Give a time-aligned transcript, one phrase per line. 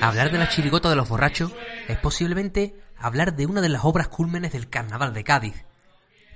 [0.00, 1.52] Hablar de la chirigota de los borrachos
[1.88, 5.64] es posiblemente hablar de una de las obras cúlmenes del carnaval de Cádiz,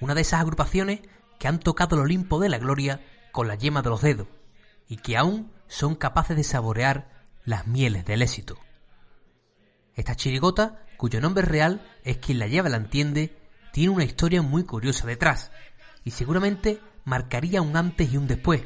[0.01, 1.01] una de esas agrupaciones
[1.39, 4.27] que han tocado el Olimpo de la gloria con la yema de los dedos
[4.89, 8.59] y que aún son capaces de saborear las mieles del éxito.
[9.95, 13.39] Esta chirigota, cuyo nombre real es quien la lleva la entiende,
[13.73, 15.53] tiene una historia muy curiosa detrás
[16.03, 18.63] y seguramente marcaría un antes y un después,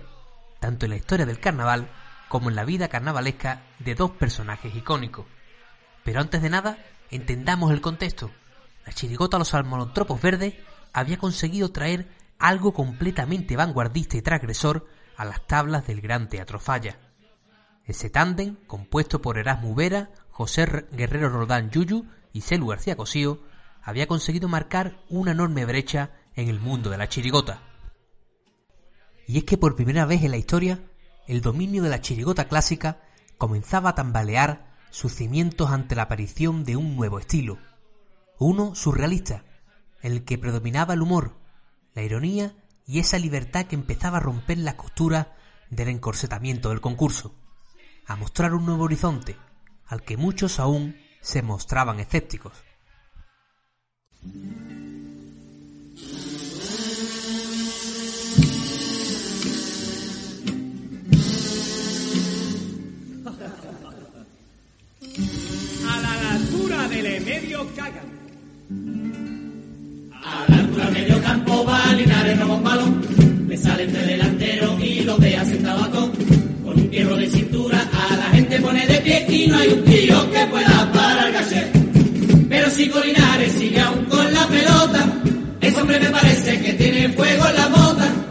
[0.58, 1.90] tanto en la historia del carnaval
[2.28, 5.26] como en la vida carnavalesca de dos personajes icónicos.
[6.04, 6.78] Pero antes de nada,
[7.10, 8.30] entendamos el contexto.
[8.84, 10.54] La chirigota Los Almonotropos Verdes
[10.92, 16.98] había conseguido traer algo completamente vanguardista y transgresor a las tablas del Gran Teatro Falla.
[17.84, 23.40] Ese tándem, compuesto por Erasmo Vera, José Guerrero Rodán Yuyu y Celu García Cosío,
[23.82, 27.62] había conseguido marcar una enorme brecha en el mundo de la chirigota.
[29.26, 30.80] Y es que por primera vez en la historia,
[31.26, 33.00] el dominio de la chirigota clásica
[33.38, 37.58] comenzaba a tambalear sus cimientos ante la aparición de un nuevo estilo,
[38.38, 39.44] uno surrealista,
[40.02, 41.36] en el que predominaba el humor,
[41.94, 42.54] la ironía
[42.86, 45.36] y esa libertad que empezaba a romper la costura
[45.70, 47.34] del encorsetamiento del concurso,
[48.06, 49.36] a mostrar un nuevo horizonte,
[49.86, 52.52] al que muchos aún se mostraban escépticos.
[66.56, 68.02] Altura del medio caga.
[70.24, 73.46] A la altura medio campo va Linares un balón.
[73.48, 76.12] Le sale entre delantero y lo ve sentado tabaco.
[76.64, 79.84] Con un hierro de cintura a la gente pone de pie y no hay un
[79.84, 81.62] tío que pueda parar gaché.
[82.48, 85.00] Pero si Linares sigue aún con la pelota,
[85.60, 88.25] ese hombre me parece que tiene fuego en la bota.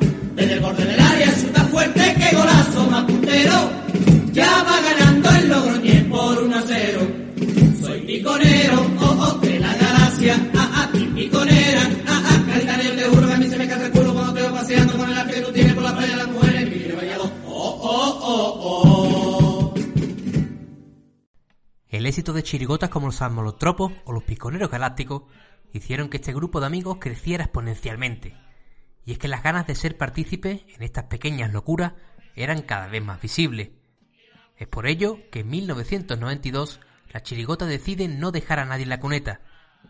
[22.16, 25.24] El éxito de chirigotas como los almolotropos o los piconeros galácticos
[25.74, 28.38] hicieron que este grupo de amigos creciera exponencialmente.
[29.04, 31.92] Y es que las ganas de ser partícipes en estas pequeñas locuras
[32.34, 33.72] eran cada vez más visibles.
[34.56, 36.80] Es por ello que en 1992
[37.12, 39.42] la chirigota decide no dejar a nadie en la cuneta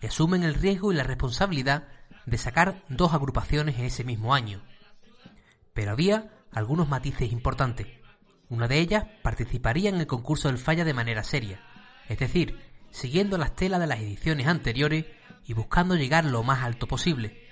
[0.02, 1.90] y asumen el riesgo y la responsabilidad
[2.26, 4.64] de sacar dos agrupaciones en ese mismo año.
[5.76, 7.86] Pero había algunos matices importantes.
[8.50, 11.62] Una de ellas participaría en el concurso del Falla de manera seria,
[12.10, 12.60] es decir,
[12.92, 15.06] siguiendo las telas de las ediciones anteriores
[15.46, 17.48] y buscando llegar lo más alto posible.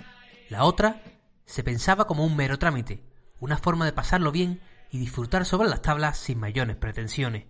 [0.49, 1.01] La otra
[1.45, 3.03] se pensaba como un mero trámite,
[3.39, 7.45] una forma de pasarlo bien y disfrutar sobre las tablas sin mayores pretensiones.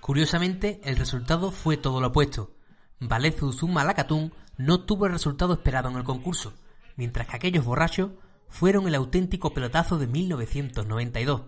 [0.00, 2.54] Curiosamente, el resultado fue todo lo opuesto.
[3.00, 6.52] Valezu Zuma Lacatún no tuvo el resultado esperado en el concurso,
[6.96, 8.10] mientras que aquellos borrachos
[8.48, 11.42] fueron el auténtico pelotazo de 1992.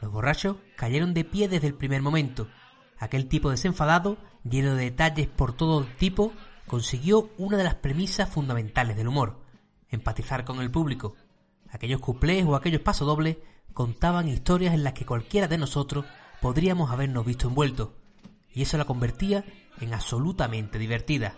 [0.00, 2.48] Los borrachos cayeron de pie desde el primer momento.
[3.00, 6.34] Aquel tipo desenfadado, lleno de detalles por todo tipo,
[6.66, 9.40] consiguió una de las premisas fundamentales del humor,
[9.88, 11.16] empatizar con el público.
[11.70, 13.38] Aquellos cuplés o aquellos pasodobles
[13.72, 16.04] contaban historias en las que cualquiera de nosotros
[16.42, 17.88] podríamos habernos visto envueltos,
[18.52, 19.44] y eso la convertía
[19.80, 21.34] en absolutamente divertida.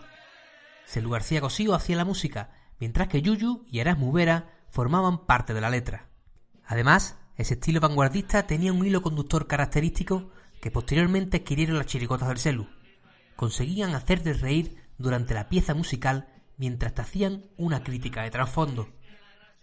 [0.85, 5.61] Celu García Cosío hacía la música, mientras que Yuyu y Erasmus Vera formaban parte de
[5.61, 6.09] la letra.
[6.65, 10.29] Además, ese estilo vanguardista tenía un hilo conductor característico
[10.63, 12.69] que posteriormente adquirieron las chiricotas del Celu.
[13.35, 18.87] Conseguían hacerte reír durante la pieza musical mientras te hacían una crítica de trasfondo.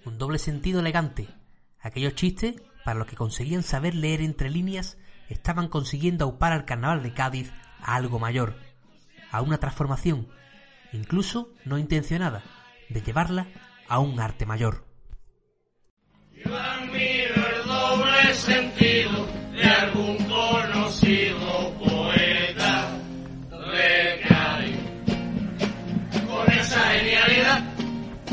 [0.04, 1.28] Un doble sentido elegante.
[1.80, 4.98] Aquellos chistes, para los que conseguían saber leer entre líneas,
[5.30, 8.56] estaban consiguiendo aupar al carnaval de Cádiz a algo mayor,
[9.30, 10.28] a una transformación,
[10.92, 12.42] incluso no intencionada,
[12.90, 13.46] de llevarla
[13.88, 14.84] a un arte mayor.
[16.34, 22.88] El doble sentido de algún conocido poeta
[24.26, 24.76] Cádiz.
[26.26, 27.62] Con esa genialidad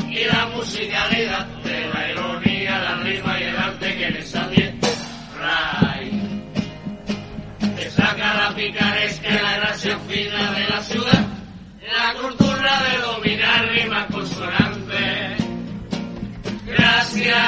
[0.08, 6.10] y la musicalidad de la ironía, la rima y el arte que les también trae.
[7.76, 11.26] Te saca la picaresca y la gracia fina de la ciudad,
[11.82, 15.44] la cultura de dominar rimas consonantes.
[16.66, 17.47] Gracias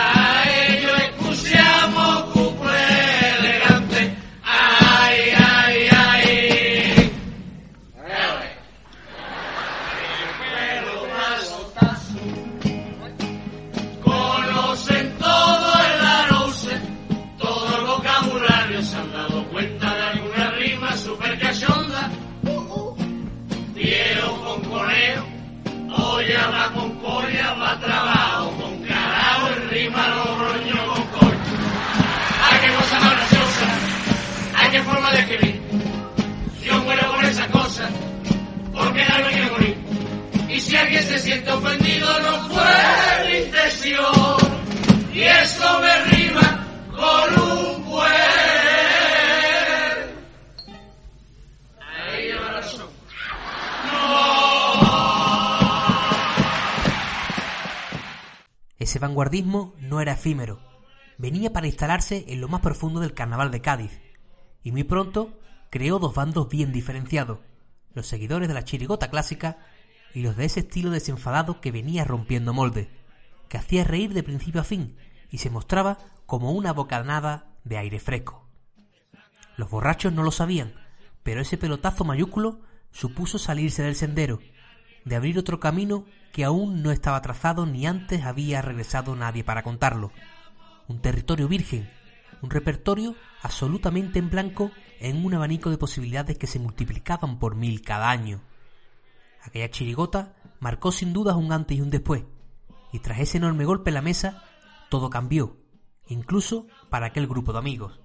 [59.00, 60.60] vanguardismo no era efímero,
[61.18, 64.00] venía para instalarse en lo más profundo del carnaval de Cádiz,
[64.62, 65.38] y muy pronto
[65.70, 67.40] creó dos bandos bien diferenciados,
[67.94, 69.58] los seguidores de la chirigota clásica
[70.14, 72.88] y los de ese estilo desenfadado que venía rompiendo molde,
[73.48, 74.96] que hacía reír de principio a fin
[75.30, 78.48] y se mostraba como una bocanada de aire fresco.
[79.56, 80.74] Los borrachos no lo sabían,
[81.22, 82.60] pero ese pelotazo mayúsculo
[82.92, 84.40] supuso salirse del sendero,
[85.04, 89.62] de abrir otro camino que aún no estaba trazado ni antes había regresado nadie para
[89.62, 90.12] contarlo.
[90.88, 91.90] Un territorio virgen,
[92.42, 97.82] un repertorio absolutamente en blanco en un abanico de posibilidades que se multiplicaban por mil
[97.82, 98.40] cada año.
[99.42, 102.24] Aquella chirigota marcó sin dudas un antes y un después,
[102.92, 104.44] y tras ese enorme golpe en la mesa,
[104.88, 105.56] todo cambió,
[106.08, 108.00] incluso para aquel grupo de amigos.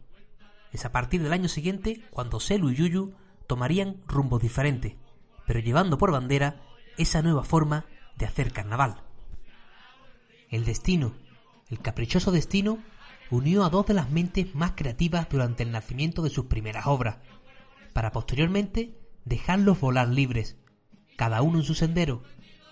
[0.71, 3.13] Es a partir del año siguiente cuando Celu y Yuyu
[3.47, 4.95] tomarían rumbos diferentes,
[5.45, 6.61] pero llevando por bandera
[6.97, 7.85] esa nueva forma
[8.17, 9.01] de hacer carnaval.
[10.49, 11.13] El destino,
[11.69, 12.79] el caprichoso destino,
[13.31, 17.17] unió a dos de las mentes más creativas durante el nacimiento de sus primeras obras,
[17.93, 20.57] para posteriormente dejarlos volar libres,
[21.17, 22.23] cada uno en su sendero,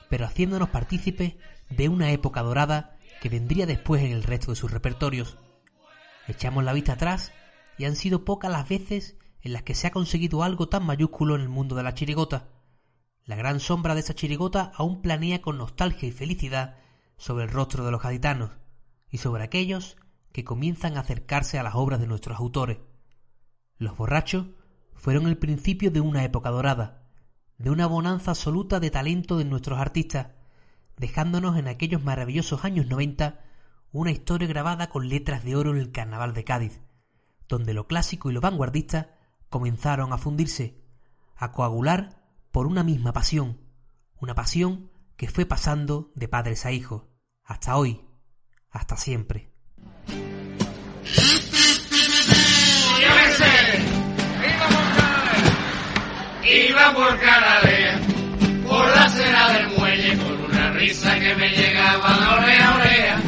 [0.10, 1.36] pero haciéndonos partícipes
[1.70, 5.38] de una época dorada que vendría después en el resto de sus repertorios.
[6.28, 7.32] Echamos la vista atrás
[7.78, 11.36] y han sido pocas las veces en las que se ha conseguido algo tan mayúsculo
[11.36, 12.50] en el mundo de la chirigota.
[13.26, 16.76] La gran sombra de esa chirigota aún planea con nostalgia y felicidad
[17.16, 18.52] sobre el rostro de los gaditanos
[19.10, 19.96] y sobre aquellos
[20.34, 22.80] que comienzan a acercarse a las obras de nuestros autores.
[23.78, 24.48] Los borrachos
[24.94, 27.04] fueron el principio de una época dorada,
[27.58, 30.32] de una bonanza absoluta de talento de nuestros artistas,
[30.98, 33.40] dejándonos en aquellos maravillosos años noventa
[33.94, 36.82] una historia grabada con letras de oro en el carnaval de Cádiz,
[37.48, 39.16] donde lo clásico y lo vanguardista
[39.50, 40.84] comenzaron a fundirse,
[41.36, 42.23] a coagular
[42.54, 43.58] por una misma pasión,
[44.22, 47.02] una pasión que fue pasando de padres a hijos,
[47.44, 48.00] hasta hoy,
[48.70, 49.52] hasta siempre.
[53.02, 53.50] Yo qué sé,
[56.70, 58.00] iba por Canadea,
[58.68, 63.20] por la acera del muelle, con una risa que me llegaba de oreja a oreja.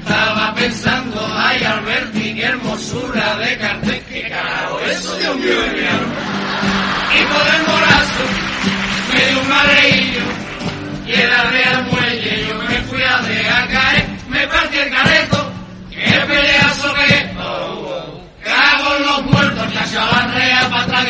[0.00, 5.86] Estaba pensando, ay Alberti, qué hermosura de cartel, qué carajo, eso Dios mío de mi
[5.86, 6.42] alma.
[7.14, 7.62] Y por el
[9.52, 10.24] mareillo
[11.06, 15.52] y el arreal muelle yo me fui a dejar caer, me partí el careto,
[15.90, 18.28] que peleazo que oh, oh.
[18.42, 21.04] cago en los muertos, chacho la rea para atrás